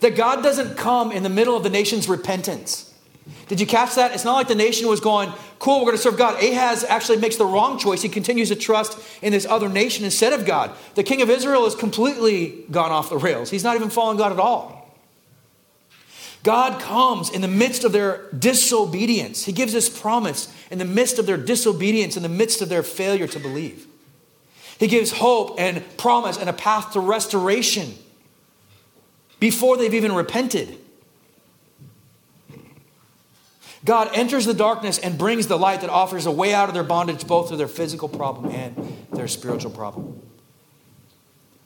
[0.00, 2.94] that God doesn't come in the middle of the nation's repentance.
[3.48, 4.12] Did you catch that?
[4.12, 6.42] It's not like the nation was going, cool, we're going to serve God.
[6.42, 8.02] Ahaz actually makes the wrong choice.
[8.02, 10.72] He continues to trust in this other nation instead of God.
[10.94, 13.50] The king of Israel has completely gone off the rails.
[13.50, 14.83] He's not even following God at all.
[16.44, 19.46] God comes in the midst of their disobedience.
[19.46, 22.82] He gives this promise in the midst of their disobedience, in the midst of their
[22.82, 23.86] failure to believe.
[24.78, 27.94] He gives hope and promise and a path to restoration
[29.40, 30.78] before they've even repented.
[33.86, 36.84] God enters the darkness and brings the light that offers a way out of their
[36.84, 40.20] bondage, both to their physical problem and their spiritual problem.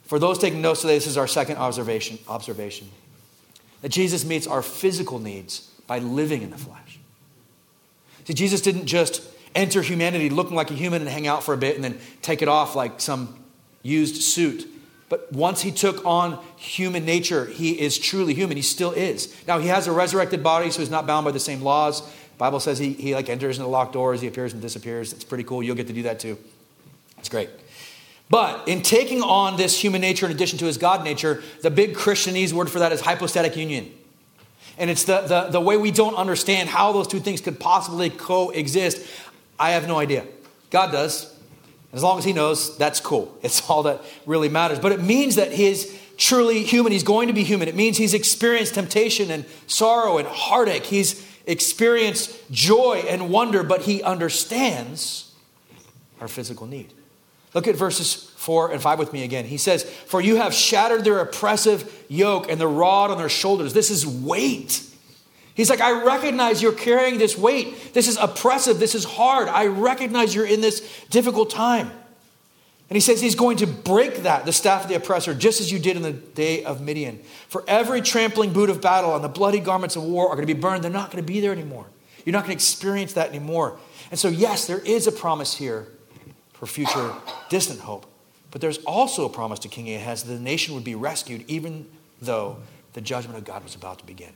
[0.05, 2.21] For those taking notes today, this is our second observation.
[2.29, 2.89] observation
[3.83, 6.99] that Jesus meets our physical needs by living in the flesh.
[8.25, 9.23] See, Jesus didn't just
[9.55, 12.43] enter humanity looking like a human and hang out for a bit and then take
[12.43, 13.43] it off like some
[13.83, 14.69] used suit.
[15.09, 18.57] But once he took on human nature, he is truly human.
[18.57, 19.35] He still is.
[19.47, 22.03] Now he has a resurrected body, so he's not bound by the same laws.
[22.03, 25.13] The Bible says he, he like enters into locked doors, he appears and disappears.
[25.13, 25.63] It's pretty cool.
[25.63, 26.37] You'll get to do that too.
[27.19, 27.49] It's great.
[28.31, 31.95] But in taking on this human nature in addition to his God nature, the big
[31.95, 33.93] Christianese word for that is hypostatic union.
[34.77, 38.11] And it's the, the, the way we don't understand how those two things could possibly
[38.11, 39.07] coexist.
[39.59, 40.27] I have no idea.
[40.71, 41.35] God does.
[41.93, 43.37] As long as he knows, that's cool.
[43.43, 44.79] It's all that really matters.
[44.79, 46.93] But it means that he's truly human.
[46.93, 47.67] He's going to be human.
[47.67, 50.85] It means he's experienced temptation and sorrow and heartache.
[50.85, 55.33] He's experienced joy and wonder, but he understands
[56.21, 56.93] our physical need.
[57.55, 59.45] Look at verses 4 and 5 with me again.
[59.45, 63.73] He says, For you have shattered their oppressive yoke and the rod on their shoulders.
[63.73, 64.85] This is weight.
[65.55, 67.93] He's like, I recognize you're carrying this weight.
[67.93, 68.79] This is oppressive.
[68.79, 69.49] This is hard.
[69.49, 71.91] I recognize you're in this difficult time.
[72.91, 75.71] And he says he's going to break that, the staff of the oppressor, just as
[75.71, 77.19] you did in the day of Midian.
[77.49, 80.55] For every trampling boot of battle and the bloody garments of war are going to
[80.55, 80.85] be burned.
[80.85, 81.87] They're not going to be there anymore.
[82.25, 83.79] You're not going to experience that anymore.
[84.11, 85.89] And so, yes, there is a promise here
[86.59, 87.15] for future
[87.49, 88.07] distant hope.
[88.51, 91.87] But there's also a promise to King Ahaz that the nation would be rescued even
[92.21, 92.57] though
[92.95, 94.33] the judgment of God was about to begin.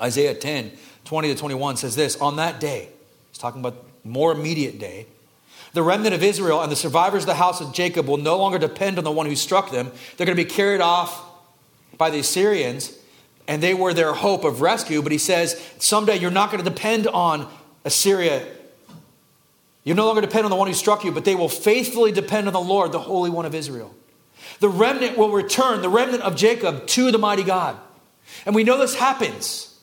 [0.00, 0.72] Isaiah 10,
[1.04, 2.88] 20 to 21 says this On that day,
[3.30, 5.06] he's talking about more immediate day,
[5.72, 8.58] the remnant of Israel and the survivors of the house of Jacob will no longer
[8.58, 9.90] depend on the one who struck them.
[10.16, 11.22] They're going to be carried off
[11.98, 12.96] by the Assyrians,
[13.46, 15.02] and they were their hope of rescue.
[15.02, 17.52] But he says, someday you're not going to depend on
[17.84, 18.46] Assyria.
[19.86, 22.46] You no longer depend on the one who struck you, but they will faithfully depend
[22.46, 23.94] on the Lord, the Holy One of Israel.
[24.60, 27.78] The remnant will return, the remnant of Jacob, to the mighty God.
[28.44, 29.76] And we know this happens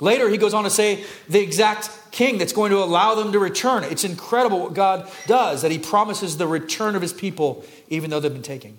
[0.00, 3.38] Later, he goes on to say the exact king that's going to allow them to
[3.38, 3.84] return.
[3.84, 8.18] It's incredible what God does, that he promises the return of his people, even though
[8.18, 8.78] they've been taken.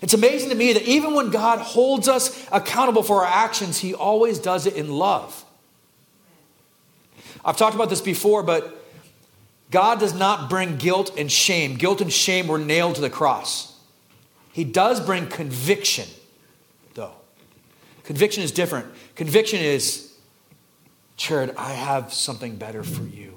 [0.00, 3.94] It's amazing to me that even when God holds us accountable for our actions, he
[3.94, 5.44] always does it in love.
[7.44, 8.74] I've talked about this before, but
[9.70, 11.76] God does not bring guilt and shame.
[11.76, 13.78] Guilt and shame were nailed to the cross.
[14.52, 16.08] He does bring conviction,
[16.94, 17.12] though.
[18.04, 18.86] Conviction is different.
[19.14, 20.16] Conviction is,
[21.16, 23.36] Jared, I have something better for you.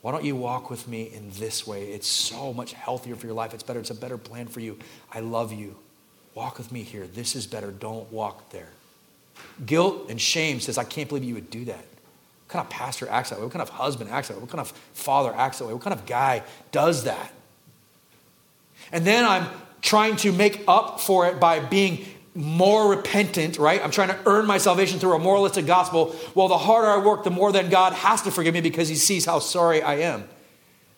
[0.00, 1.90] Why don't you walk with me in this way?
[1.90, 3.52] It's so much healthier for your life.
[3.52, 3.80] It's better.
[3.80, 4.78] It's a better plan for you.
[5.12, 5.76] I love you.
[6.34, 7.08] Walk with me here.
[7.08, 7.72] This is better.
[7.72, 8.68] Don't walk there.
[9.66, 11.84] Guilt and shame says, I can't believe you would do that.
[12.48, 13.44] What kind of pastor acts that way?
[13.44, 14.40] What kind of husband acts that way?
[14.40, 15.74] What kind of father acts that way?
[15.74, 17.30] What kind of guy does that?
[18.90, 19.46] And then I'm
[19.82, 23.84] trying to make up for it by being more repentant, right?
[23.84, 26.16] I'm trying to earn my salvation through a moralistic gospel.
[26.34, 28.94] Well, the harder I work, the more then God has to forgive me because he
[28.94, 30.26] sees how sorry I am.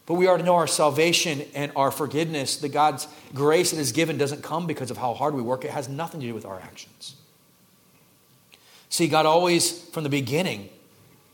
[0.06, 4.18] But we already know our salvation and our forgiveness, the God's grace that is given
[4.18, 5.64] doesn't come because of how hard we work.
[5.64, 7.16] It has nothing to do with our actions.
[8.88, 10.68] See, God always, from the beginning,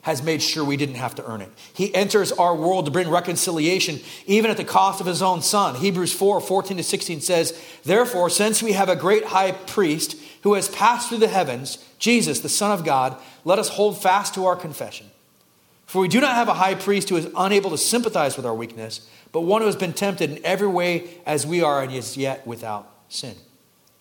[0.07, 1.51] has made sure we didn't have to earn it.
[1.73, 5.75] He enters our world to bring reconciliation, even at the cost of his own son.
[5.75, 10.55] Hebrews 4 14 to 16 says, Therefore, since we have a great high priest who
[10.55, 14.47] has passed through the heavens, Jesus, the Son of God, let us hold fast to
[14.47, 15.11] our confession.
[15.87, 18.55] For we do not have a high priest who is unable to sympathize with our
[18.55, 22.17] weakness, but one who has been tempted in every way as we are and is
[22.17, 23.35] yet without sin.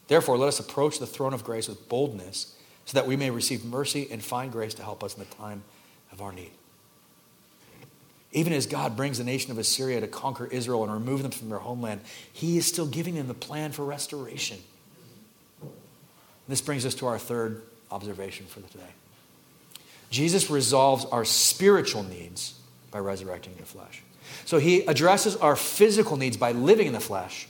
[0.07, 3.65] Therefore, let us approach the throne of grace with boldness so that we may receive
[3.65, 5.63] mercy and find grace to help us in the time
[6.15, 6.51] of our need.
[8.31, 11.49] Even as God brings the nation of Assyria to conquer Israel and remove them from
[11.49, 12.01] their homeland,
[12.33, 14.57] He is still giving them the plan for restoration.
[16.47, 18.83] This brings us to our third observation for today.
[20.09, 22.55] Jesus resolves our spiritual needs
[22.91, 24.03] by resurrecting in the flesh.
[24.45, 27.47] So he addresses our physical needs by living in the flesh,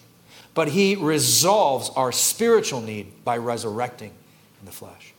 [0.54, 4.12] but he resolves our spiritual need by resurrecting
[4.60, 5.14] in the flesh.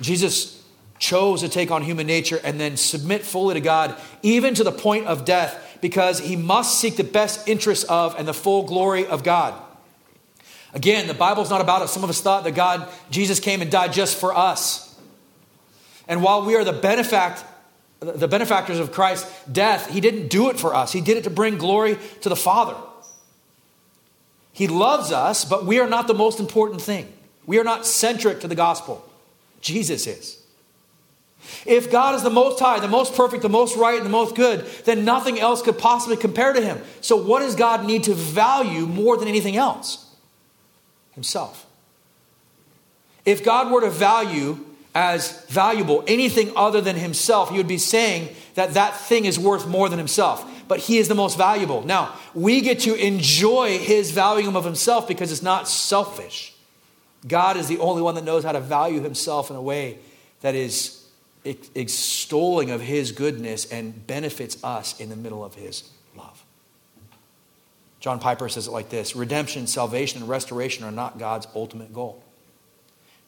[0.00, 0.57] Jesus
[0.98, 4.72] chose to take on human nature and then submit fully to God, even to the
[4.72, 9.06] point of death, because he must seek the best interests of and the full glory
[9.06, 9.54] of God.
[10.74, 11.92] Again, the Bible's not about us.
[11.92, 14.98] Some of us thought that God, Jesus came and died just for us.
[16.06, 17.42] And while we are the benefact,
[18.00, 20.92] the benefactors of Christ's death, he didn't do it for us.
[20.92, 22.76] He did it to bring glory to the Father.
[24.52, 27.12] He loves us, but we are not the most important thing.
[27.46, 29.08] We are not centric to the gospel.
[29.60, 30.37] Jesus is.
[31.66, 34.34] If God is the most high, the most perfect, the most right, and the most
[34.34, 36.80] good, then nothing else could possibly compare to him.
[37.00, 40.04] So, what does God need to value more than anything else?
[41.12, 41.66] Himself.
[43.24, 48.34] If God were to value as valuable anything other than himself, he would be saying
[48.54, 50.44] that that thing is worth more than himself.
[50.66, 51.82] But he is the most valuable.
[51.82, 56.54] Now, we get to enjoy his valuing of himself because it's not selfish.
[57.26, 59.98] God is the only one that knows how to value himself in a way
[60.40, 60.97] that is
[61.44, 66.44] extolling of his goodness and benefits us in the middle of his love.
[68.00, 72.22] John Piper says it like this Redemption, salvation, and restoration are not God's ultimate goal.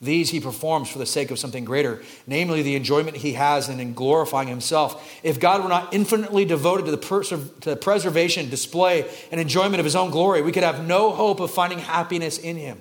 [0.02, 3.92] These he performs for the sake of something greater, namely the enjoyment he has in
[3.92, 5.20] glorifying himself.
[5.22, 9.84] If God were not infinitely devoted to the, to the preservation, display, and enjoyment of
[9.84, 12.80] his own glory, we could have no hope of finding happiness in him.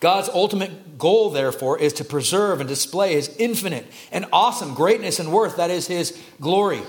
[0.00, 5.30] God's ultimate goal, therefore, is to preserve and display his infinite and awesome greatness and
[5.30, 6.80] worth, that is, his glory.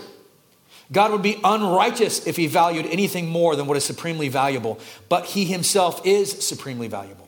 [0.92, 5.26] God would be unrighteous if he valued anything more than what is supremely valuable, but
[5.26, 7.28] he himself is supremely valuable.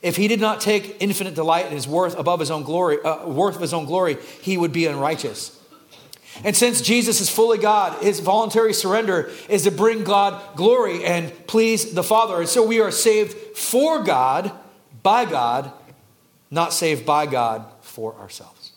[0.00, 3.26] If he did not take infinite delight in his worth above his own glory, uh,
[3.26, 5.58] worth of his own glory, he would be unrighteous.
[6.44, 11.32] And since Jesus is fully God, his voluntary surrender is to bring God glory and
[11.48, 12.38] please the Father.
[12.38, 14.52] And so we are saved for God,
[15.02, 15.72] by God,
[16.50, 18.72] not saved by God for ourselves.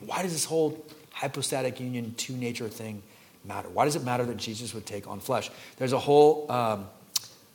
[0.00, 3.02] Why does this whole hypostatic union, two nature thing
[3.44, 3.68] matter?
[3.68, 5.50] Why does it matter that Jesus would take on flesh?
[5.76, 6.50] There's a whole.
[6.50, 6.88] Um,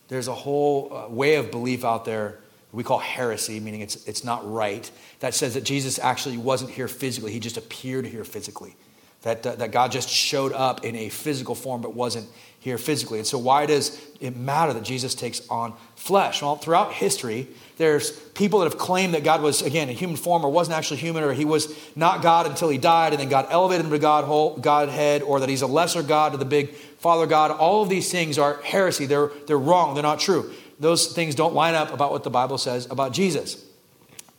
[0.09, 2.39] there's a whole uh, way of belief out there
[2.71, 6.87] we call heresy, meaning it's, it's not right, that says that Jesus actually wasn't here
[6.87, 8.75] physically, he just appeared here physically.
[9.23, 13.17] That, uh, that God just showed up in a physical form but wasn't here physically.
[13.17, 16.41] And so, why does it matter that Jesus takes on flesh?
[16.41, 20.43] Well, throughout history, there's people that have claimed that God was, again, in human form
[20.43, 23.47] or wasn't actually human, or he was not God until he died and then God
[23.49, 27.27] elevated him to God, Godhead, or that he's a lesser God to the big Father
[27.27, 27.51] God.
[27.51, 29.05] All of these things are heresy.
[29.05, 29.93] They're, they're wrong.
[29.93, 30.51] They're not true.
[30.79, 33.63] Those things don't line up about what the Bible says about Jesus.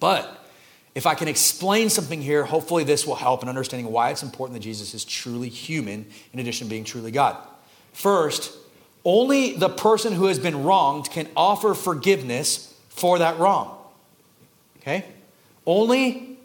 [0.00, 0.37] But
[0.98, 4.54] if I can explain something here, hopefully this will help in understanding why it's important
[4.54, 7.36] that Jesus is truly human in addition to being truly God.
[7.92, 8.52] First,
[9.04, 13.78] only the person who has been wronged can offer forgiveness for that wrong.
[14.78, 15.04] Okay?
[15.64, 16.36] Only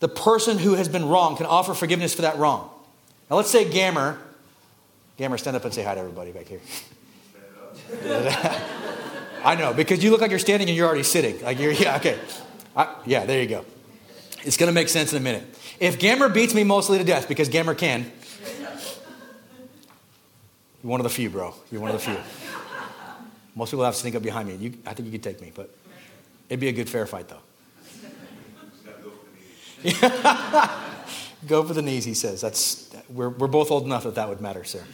[0.00, 2.70] the person who has been wronged can offer forgiveness for that wrong.
[3.28, 4.16] Now let's say Gammer.
[5.18, 6.60] Gammer, stand up and say hi to everybody back here.
[9.44, 11.42] I know, because you look like you're standing and you're already sitting.
[11.42, 12.18] Like you're, yeah, okay.
[12.76, 13.64] I, yeah, there you go.
[14.44, 15.44] It's going to make sense in a minute.
[15.80, 18.12] If Gammer beats me mostly to death, because Gammer can,
[20.82, 21.54] you're one of the few, bro.
[21.72, 22.16] You're one of the few.
[23.54, 24.54] Most people have to sneak up behind me.
[24.56, 25.74] You, I think you could take me, but
[26.48, 27.40] it'd be a good fair fight, though.
[31.46, 32.40] Go for the knees, he says.
[32.40, 34.84] That's, we're, we're both old enough that that would matter, sir.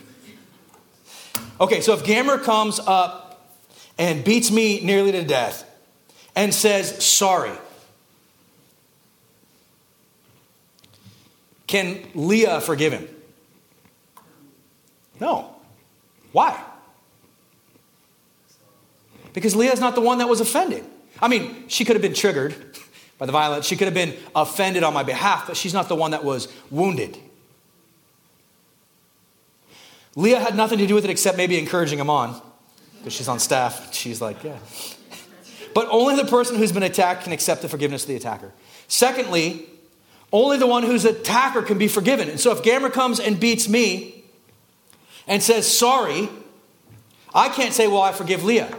[1.61, 3.59] Okay, so if Gammer comes up
[3.99, 5.69] and beats me nearly to death
[6.35, 7.53] and says, sorry,
[11.73, 13.09] can Leah forgive him?
[15.19, 15.57] No.
[16.33, 16.63] Why?
[19.33, 20.85] Because Leah's not the one that was offended.
[21.19, 22.55] I mean, she could have been triggered
[23.17, 25.95] by the violence, she could have been offended on my behalf, but she's not the
[25.95, 27.17] one that was wounded.
[30.15, 32.39] Leah had nothing to do with it except maybe encouraging him on
[32.99, 33.95] because she's on staff.
[33.95, 34.59] She's like, yeah.
[35.73, 38.53] But only the person who's been attacked can accept the forgiveness of the attacker.
[38.89, 39.71] Secondly,
[40.33, 42.29] only the one whose attacker can be forgiven.
[42.29, 44.23] And so if Gammer comes and beats me,
[45.27, 46.29] and says sorry,
[47.35, 48.77] I can't say, well, I forgive Leah.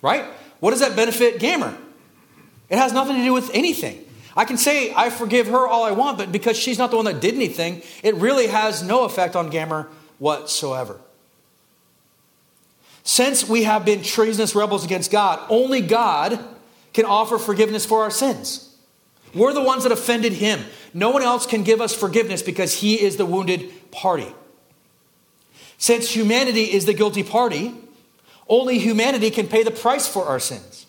[0.00, 0.24] Right?
[0.60, 1.76] What does that benefit Gammer?
[2.68, 4.04] It has nothing to do with anything.
[4.36, 7.04] I can say I forgive her all I want, but because she's not the one
[7.04, 9.88] that did anything, it really has no effect on Gammer
[10.18, 10.98] whatsoever.
[13.04, 16.38] Since we have been treasonous rebels against God, only God
[16.92, 18.71] can offer forgiveness for our sins.
[19.34, 20.64] We're the ones that offended him.
[20.92, 24.32] No one else can give us forgiveness because he is the wounded party.
[25.78, 27.74] Since humanity is the guilty party,
[28.48, 30.86] only humanity can pay the price for our sins.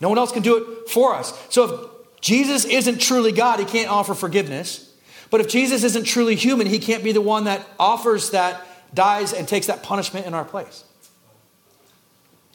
[0.00, 1.32] No one else can do it for us.
[1.50, 4.94] So if Jesus isn't truly God, he can't offer forgiveness.
[5.30, 9.32] But if Jesus isn't truly human, he can't be the one that offers that, dies,
[9.32, 10.84] and takes that punishment in our place.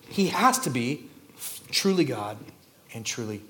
[0.07, 1.09] He has to be
[1.71, 2.37] truly God
[2.93, 3.41] and truly.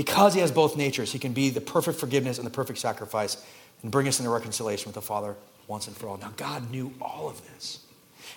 [0.00, 3.36] Because he has both natures, he can be the perfect forgiveness and the perfect sacrifice
[3.82, 5.36] and bring us into reconciliation with the Father
[5.66, 6.16] once and for all.
[6.16, 7.80] Now, God knew all of this.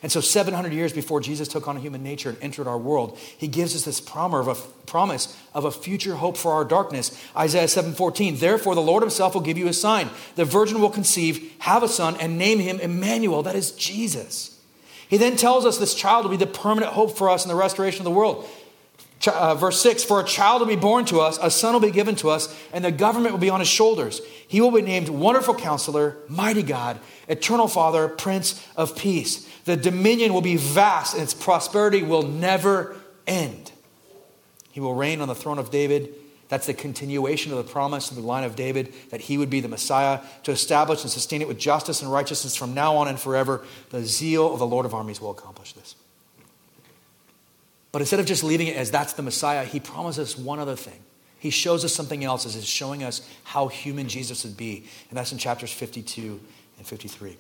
[0.01, 3.18] And so, 700 years before Jesus took on a human nature and entered our world,
[3.38, 7.18] he gives us this promise of a future hope for our darkness.
[7.34, 8.39] Isaiah 7:14.
[8.39, 10.09] Therefore, the Lord himself will give you a sign.
[10.36, 13.41] The virgin will conceive, have a son, and name him Emmanuel.
[13.41, 14.59] That is Jesus.
[15.07, 17.55] He then tells us this child will be the permanent hope for us in the
[17.55, 18.49] restoration of the world.
[19.28, 21.92] Uh, verse 6 For a child will be born to us, a son will be
[21.92, 24.22] given to us, and the government will be on his shoulders.
[24.48, 29.48] He will be named Wonderful Counselor, Mighty God, Eternal Father, Prince of Peace.
[29.66, 32.96] The dominion will be vast, and its prosperity will never
[33.26, 33.72] end.
[34.72, 36.14] He will reign on the throne of David
[36.54, 39.60] that's the continuation of the promise of the line of David that he would be
[39.60, 43.20] the Messiah to establish and sustain it with justice and righteousness from now on and
[43.20, 43.66] forever.
[43.90, 45.96] The zeal of the Lord of armies will accomplish this.
[47.94, 51.00] But instead of just leaving it as that's the Messiah, he promises one other thing.
[51.39, 54.84] He shows us something else as he's showing us how human Jesus would be.
[55.10, 56.41] And that's in chapters 52
[56.78, 57.38] and 53.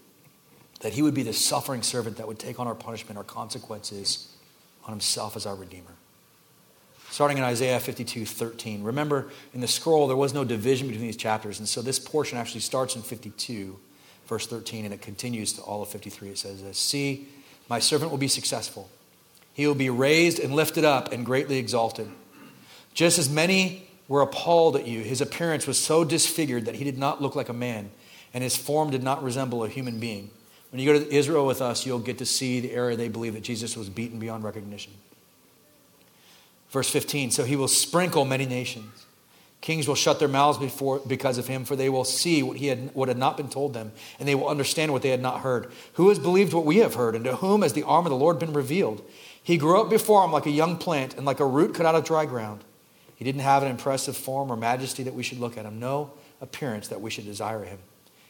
[0.79, 4.29] That he would be the suffering servant that would take on our punishment, our consequences
[4.85, 5.95] on himself as our Redeemer
[7.13, 8.81] starting in Isaiah 52 13.
[8.81, 11.59] Remember, in the scroll, there was no division between these chapters.
[11.59, 13.77] And so this portion actually starts in 52,
[14.25, 16.29] verse 13, and it continues to all of 53.
[16.29, 17.27] It says See,
[17.69, 18.89] my servant will be successful.
[19.53, 22.09] He will be raised and lifted up and greatly exalted.
[22.93, 26.97] Just as many were appalled at you, his appearance was so disfigured that he did
[26.97, 27.91] not look like a man,
[28.33, 30.29] and his form did not resemble a human being.
[30.71, 33.33] When you go to Israel with us, you'll get to see the area they believe
[33.33, 34.93] that Jesus was beaten beyond recognition.
[36.71, 39.02] Verse 15 So he will sprinkle many nations.
[39.63, 42.67] Kings will shut their mouths before, because of him, for they will see what, he
[42.67, 45.39] had, what had not been told them, and they will understand what they had not
[45.39, 45.71] heard.
[45.93, 48.17] Who has believed what we have heard, and to whom has the arm of the
[48.17, 49.09] Lord been revealed?
[49.41, 51.95] He grew up before him like a young plant, and like a root cut out
[51.95, 52.65] of dry ground.
[53.15, 56.11] He didn't have an impressive form or majesty that we should look at him, no
[56.41, 57.79] appearance that we should desire him.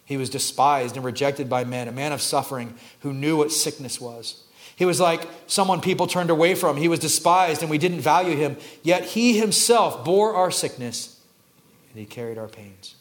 [0.05, 3.99] He was despised and rejected by men, a man of suffering who knew what sickness
[3.99, 4.43] was.
[4.75, 6.77] He was like someone people turned away from.
[6.77, 8.57] He was despised and we didn't value him.
[8.84, 11.12] Yet he himself bore our sickness
[11.93, 12.95] and he carried our pains.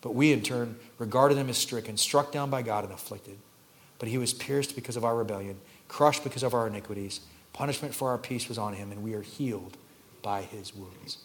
[0.00, 3.38] But we, in turn, regarded him as stricken, struck down by God, and afflicted.
[3.98, 7.20] But he was pierced because of our rebellion, crushed because of our iniquities.
[7.52, 9.76] Punishment for our peace was on him, and we are healed
[10.22, 11.18] by his wounds.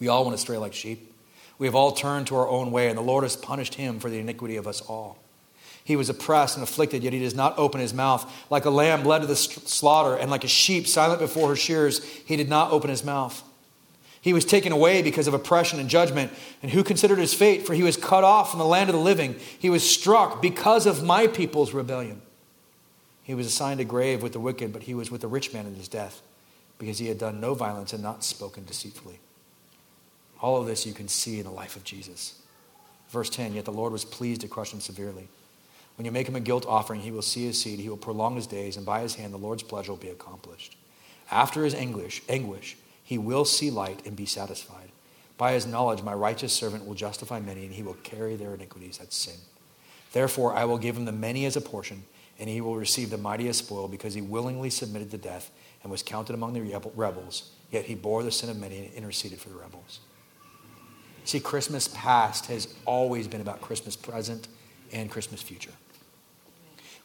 [0.00, 1.14] We all went astray like sheep.
[1.58, 4.08] We have all turned to our own way, and the Lord has punished him for
[4.08, 5.18] the iniquity of us all.
[5.84, 8.30] He was oppressed and afflicted, yet he does not open his mouth.
[8.50, 12.04] Like a lamb led to the slaughter, and like a sheep silent before her shears,
[12.04, 13.42] he did not open his mouth.
[14.20, 16.32] He was taken away because of oppression and judgment.
[16.62, 17.66] And who considered his fate?
[17.66, 19.36] For he was cut off from the land of the living.
[19.58, 22.20] He was struck because of my people's rebellion.
[23.22, 25.66] He was assigned a grave with the wicked, but he was with the rich man
[25.66, 26.22] in his death,
[26.78, 29.20] because he had done no violence and not spoken deceitfully.
[30.40, 32.40] All of this you can see in the life of Jesus.
[33.10, 35.28] Verse 10 Yet the Lord was pleased to crush him severely.
[35.96, 38.36] When you make him a guilt offering, he will see his seed, he will prolong
[38.36, 40.76] his days, and by his hand the Lord's pleasure will be accomplished.
[41.30, 42.76] After his anguish, anguish,
[43.08, 44.90] he will see light and be satisfied.
[45.38, 48.98] By his knowledge, my righteous servant will justify many, and he will carry their iniquities.
[48.98, 49.36] That's sin.
[50.12, 52.04] Therefore, I will give him the many as a portion,
[52.38, 55.50] and he will receive the mighty as spoil, because he willingly submitted to death
[55.82, 57.52] and was counted among the rebels.
[57.70, 60.00] Yet he bore the sin of many and interceded for the rebels.
[61.24, 64.48] See, Christmas past has always been about Christmas present
[64.92, 65.72] and Christmas future.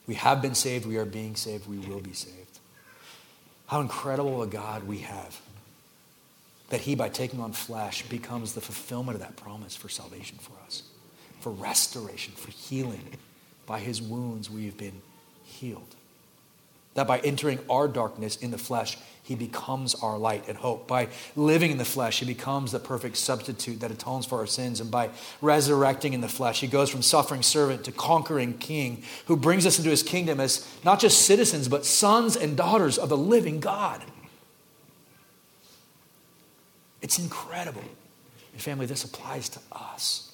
[0.05, 2.59] We have been saved, we are being saved, we will be saved.
[3.67, 5.39] How incredible a God we have.
[6.73, 10.53] That He, by taking on flesh, becomes the fulfillment of that promise for salvation for
[10.65, 10.81] us,
[11.39, 13.03] for restoration, for healing.
[13.67, 15.03] By His wounds, we have been
[15.43, 15.95] healed.
[16.95, 20.87] That by entering our darkness in the flesh, he becomes our light and hope.
[20.87, 24.81] By living in the flesh, he becomes the perfect substitute that atones for our sins.
[24.81, 25.11] And by
[25.41, 29.77] resurrecting in the flesh, he goes from suffering servant to conquering king, who brings us
[29.77, 34.03] into his kingdom as not just citizens, but sons and daughters of the living God.
[37.03, 37.83] It's incredible.
[38.53, 40.33] And family, this applies to us,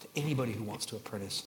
[0.00, 1.42] to anybody who wants to apprentice